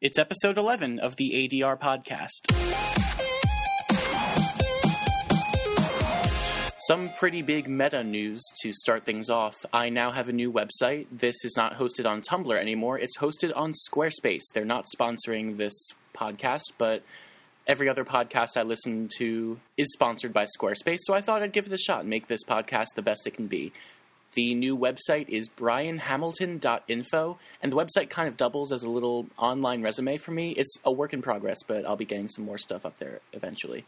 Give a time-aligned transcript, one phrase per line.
[0.00, 2.50] It's episode 11 of the ADR podcast.
[6.88, 9.54] Some pretty big meta news to start things off.
[9.72, 11.06] I now have a new website.
[11.10, 14.42] This is not hosted on Tumblr anymore, it's hosted on Squarespace.
[14.52, 15.74] They're not sponsoring this
[16.14, 17.02] podcast, but
[17.66, 21.66] every other podcast I listen to is sponsored by Squarespace, so I thought I'd give
[21.66, 23.72] it a shot and make this podcast the best it can be.
[24.34, 29.82] The new website is brianhamilton.info, and the website kind of doubles as a little online
[29.82, 30.50] resume for me.
[30.52, 33.84] It's a work in progress, but I'll be getting some more stuff up there eventually.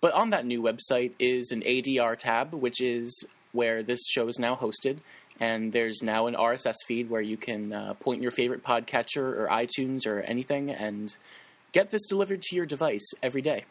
[0.00, 4.38] But on that new website is an ADR tab, which is where this show is
[4.38, 4.98] now hosted.
[5.38, 9.48] And there's now an RSS feed where you can uh, point your favorite podcatcher or
[9.50, 11.14] iTunes or anything and
[11.72, 13.64] get this delivered to your device every day.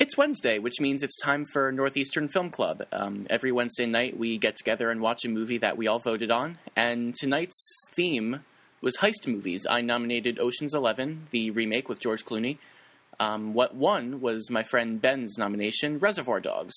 [0.00, 2.84] It's Wednesday, which means it's time for Northeastern Film Club.
[2.92, 6.30] Um, every Wednesday night, we get together and watch a movie that we all voted
[6.30, 6.58] on.
[6.76, 8.44] And tonight's theme
[8.80, 9.66] was heist movies.
[9.68, 12.58] I nominated Ocean's Eleven, the remake with George Clooney.
[13.18, 16.76] Um, what won was my friend Ben's nomination, Reservoir Dogs.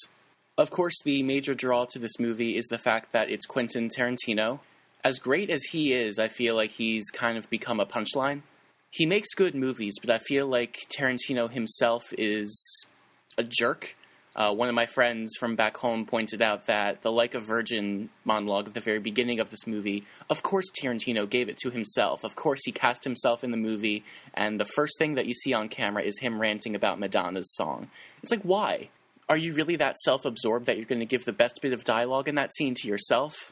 [0.58, 4.62] Of course, the major draw to this movie is the fact that it's Quentin Tarantino.
[5.04, 8.42] As great as he is, I feel like he's kind of become a punchline.
[8.90, 12.88] He makes good movies, but I feel like Tarantino himself is
[13.38, 13.96] a jerk.
[14.34, 18.10] Uh, one of my friends from back home pointed out that the Like a Virgin
[18.24, 22.24] monologue at the very beginning of this movie, of course, Tarantino gave it to himself.
[22.24, 25.54] Of course, he cast himself in the movie, and the first thing that you see
[25.54, 27.90] on camera is him ranting about Madonna's song.
[28.24, 28.90] It's like, why?
[29.28, 31.84] Are you really that self absorbed that you're going to give the best bit of
[31.84, 33.52] dialogue in that scene to yourself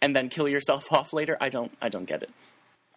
[0.00, 1.36] and then kill yourself off later?
[1.40, 2.30] I don't, I don't get it.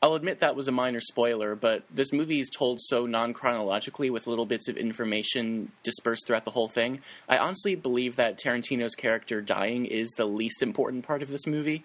[0.05, 4.11] I'll admit that was a minor spoiler, but this movie is told so non chronologically
[4.11, 6.99] with little bits of information dispersed throughout the whole thing.
[7.27, 11.83] I honestly believe that Tarantino's character dying is the least important part of this movie.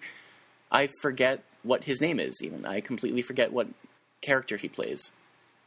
[0.71, 2.63] I forget what his name is, even.
[2.63, 3.69] I completely forget what
[4.21, 5.09] character he plays.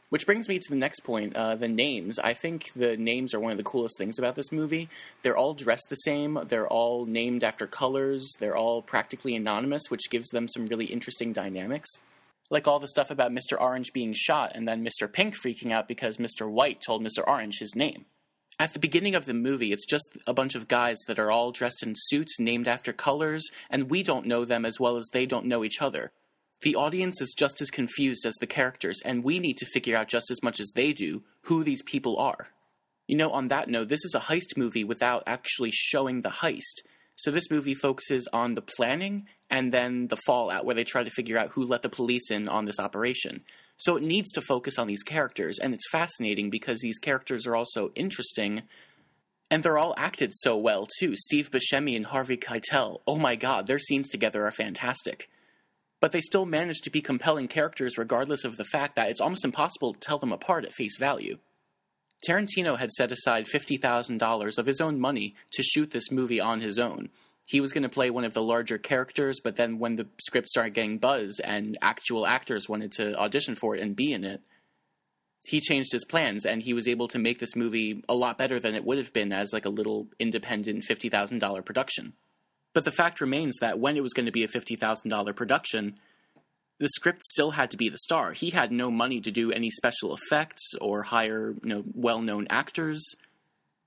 [0.07, 2.19] Which brings me to the next point uh, the names.
[2.19, 4.87] I think the names are one of the coolest things about this movie.
[5.23, 10.09] They're all dressed the same, they're all named after colors, they're all practically anonymous, which
[10.09, 11.89] gives them some really interesting dynamics
[12.49, 13.59] like all the stuff about Mr.
[13.59, 15.11] Orange being shot and then Mr.
[15.11, 16.49] Pink freaking out because Mr.
[16.49, 17.25] White told Mr.
[17.25, 18.05] Orange his name.
[18.57, 21.51] At the beginning of the movie, it's just a bunch of guys that are all
[21.51, 25.25] dressed in suits named after colors, and we don't know them as well as they
[25.25, 26.13] don't know each other.
[26.61, 30.07] The audience is just as confused as the characters, and we need to figure out
[30.07, 32.47] just as much as they do who these people are.
[33.07, 36.81] You know, on that note, this is a heist movie without actually showing the heist.
[37.17, 41.09] So this movie focuses on the planning and then the fallout, where they try to
[41.09, 43.43] figure out who let the police in on this operation.
[43.77, 47.55] So it needs to focus on these characters, and it's fascinating because these characters are
[47.55, 48.63] also interesting,
[49.51, 51.15] and they're all acted so well too.
[51.15, 55.29] Steve Buscemi and Harvey Keitel, oh my god, their scenes together are fantastic.
[56.01, 59.45] But they still manage to be compelling characters regardless of the fact that it's almost
[59.45, 61.37] impossible to tell them apart at face value.
[62.27, 66.79] Tarantino had set aside $50,000 of his own money to shoot this movie on his
[66.79, 67.09] own.
[67.45, 70.47] He was going to play one of the larger characters, but then when the script
[70.47, 74.41] started getting buzz and actual actors wanted to audition for it and be in it,
[75.45, 78.59] he changed his plans and he was able to make this movie a lot better
[78.59, 82.13] than it would have been as like a little independent $50,000 production.
[82.73, 85.99] But the fact remains that when it was going to be a $50,000 production,
[86.79, 88.33] the script still had to be the star.
[88.33, 93.05] He had no money to do any special effects or hire, you know, well-known actors.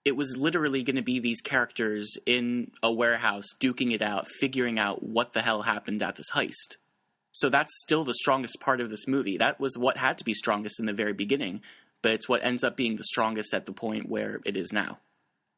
[0.04, 4.78] It was literally going to be these characters in a warehouse duking it out, figuring
[4.78, 6.76] out what the hell happened at this heist.
[7.32, 9.36] So that's still the strongest part of this movie.
[9.36, 11.60] That was what had to be strongest in the very beginning,
[12.02, 14.98] but it's what ends up being the strongest at the point where it is now.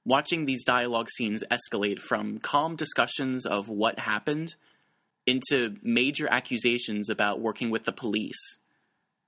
[0.05, 4.55] Watching these dialogue scenes escalate from calm discussions of what happened
[5.27, 8.59] into major accusations about working with the police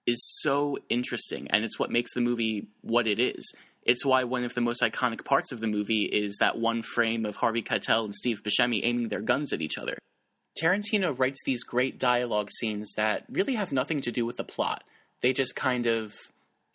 [0.07, 3.55] is so interesting and it's what makes the movie what it is.
[3.85, 7.25] It's why one of the most iconic parts of the movie is that one frame
[7.25, 9.99] of Harvey Keitel and Steve Buscemi aiming their guns at each other.
[10.61, 14.85] Tarantino writes these great dialogue scenes that really have nothing to do with the plot.
[15.21, 16.15] They just kind of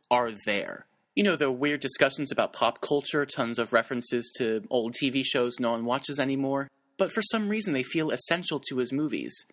[0.10, 0.86] are there.
[1.16, 5.24] You know, there are weird discussions about pop culture, tons of references to old TV
[5.24, 9.46] shows no one watches anymore but for some reason they feel essential to his movies.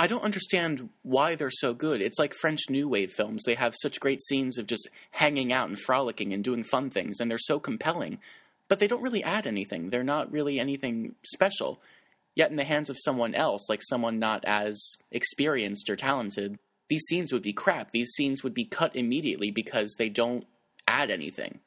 [0.00, 2.00] I don't understand why they're so good.
[2.00, 3.42] It's like French New Wave films.
[3.44, 7.20] They have such great scenes of just hanging out and frolicking and doing fun things,
[7.20, 8.16] and they're so compelling.
[8.66, 9.90] But they don't really add anything.
[9.90, 11.82] They're not really anything special.
[12.34, 16.58] Yet, in the hands of someone else, like someone not as experienced or talented,
[16.88, 17.90] these scenes would be crap.
[17.90, 20.46] These scenes would be cut immediately because they don't
[20.88, 21.60] add anything.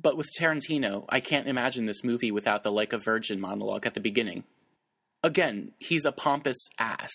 [0.00, 3.92] But with Tarantino, I can't imagine this movie without the Like a Virgin monologue at
[3.92, 4.44] the beginning
[5.22, 7.12] again, he's a pompous ass,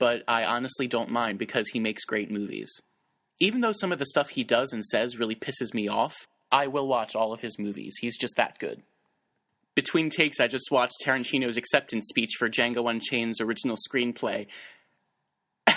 [0.00, 2.80] but I honestly don't mind because he makes great movies.
[3.38, 6.66] Even though some of the stuff he does and says really pisses me off, I
[6.66, 7.94] will watch all of his movies.
[8.00, 8.82] He's just that good.
[9.74, 14.46] Between takes, I just watched Tarantino's acceptance speech for Django Unchained's original screenplay.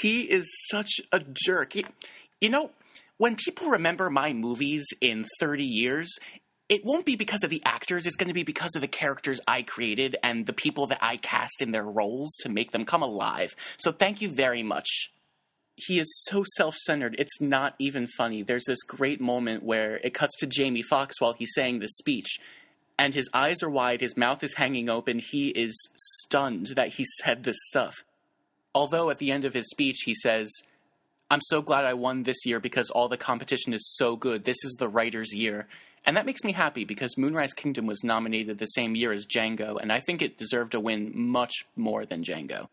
[0.00, 1.74] he is such a jerk.
[2.40, 2.70] You know,
[3.18, 6.16] when people remember my movies in 30 years,
[6.70, 9.40] it won't be because of the actors, it's going to be because of the characters
[9.46, 13.02] I created and the people that I cast in their roles to make them come
[13.02, 13.56] alive.
[13.76, 15.10] So thank you very much.
[15.74, 18.42] He is so self centered, it's not even funny.
[18.42, 22.38] There's this great moment where it cuts to Jamie Foxx while he's saying this speech,
[22.96, 27.04] and his eyes are wide, his mouth is hanging open, he is stunned that he
[27.22, 28.04] said this stuff.
[28.72, 30.52] Although at the end of his speech he says,
[31.32, 34.44] I'm so glad I won this year because all the competition is so good.
[34.44, 35.66] This is the writer's year.
[36.04, 39.80] And that makes me happy because Moonrise Kingdom was nominated the same year as Django,
[39.80, 42.68] and I think it deserved a win much more than Django.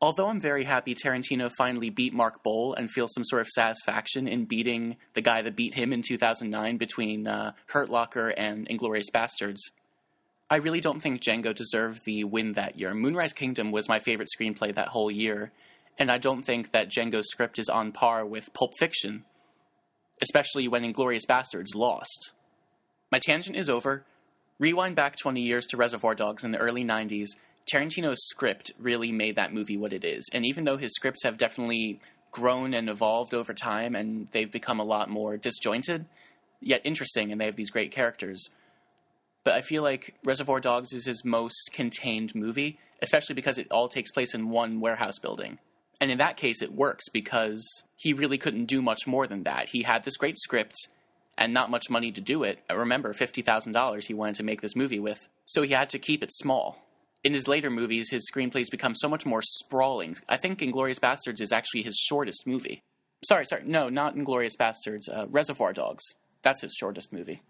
[0.00, 4.28] Although I'm very happy Tarantino finally beat Mark Boal and feels some sort of satisfaction
[4.28, 9.10] in beating the guy that beat him in 2009 between uh, Hurt Locker and Inglourious
[9.12, 9.58] Basterds,
[10.50, 12.94] I really don't think Django deserved the win that year.
[12.94, 15.52] Moonrise Kingdom was my favorite screenplay that whole year,
[15.98, 19.24] and I don't think that Django's script is on par with Pulp Fiction,
[20.22, 22.34] especially when Inglourious Basterds lost.
[23.10, 24.04] My tangent is over.
[24.58, 27.28] Rewind back 20 years to Reservoir Dogs in the early 90s.
[27.72, 30.28] Tarantino's script really made that movie what it is.
[30.32, 32.00] And even though his scripts have definitely
[32.32, 36.06] grown and evolved over time and they've become a lot more disjointed,
[36.60, 38.50] yet interesting, and they have these great characters.
[39.44, 43.88] But I feel like Reservoir Dogs is his most contained movie, especially because it all
[43.88, 45.58] takes place in one warehouse building.
[46.00, 47.66] And in that case, it works because
[47.96, 49.70] he really couldn't do much more than that.
[49.70, 50.76] He had this great script
[51.38, 52.58] and not much money to do it.
[52.68, 55.28] Remember, $50,000 he wanted to make this movie with.
[55.46, 56.84] So he had to keep it small.
[57.24, 60.16] In his later movies, his screenplays become so much more sprawling.
[60.28, 62.82] I think Inglourious Basterds is actually his shortest movie.
[63.24, 65.08] Sorry, sorry, no, not Inglourious Basterds.
[65.10, 66.04] Uh, Reservoir Dogs.
[66.42, 67.40] That's his shortest movie.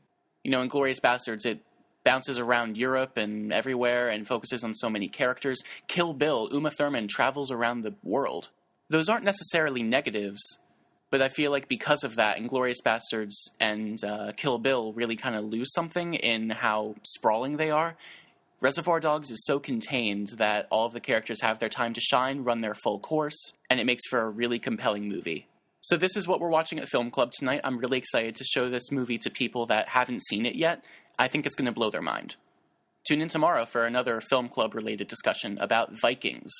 [0.45, 1.61] You know, Inglourious Basterds, it
[2.05, 5.61] bounces around Europe and everywhere and focuses on so many characters.
[5.89, 8.49] Kill Bill, Uma Thurman travels around the world.
[8.89, 10.41] Those aren't necessarily negatives,
[11.11, 15.37] but I feel like because of that, Inglourious Basterds and uh, Kill Bill really kind
[15.37, 17.97] of lose something in how sprawling they are.
[18.61, 22.43] Reservoir Dogs is so contained that all of the characters have their time to shine,
[22.43, 25.47] run their full course, and it makes for a really compelling movie.
[25.81, 27.61] So, this is what we're watching at Film Club tonight.
[27.63, 30.85] I'm really excited to show this movie to people that haven't seen it yet.
[31.19, 32.35] I think it's going to blow their mind.
[33.07, 36.53] Tune in tomorrow for another Film Club related discussion about Vikings.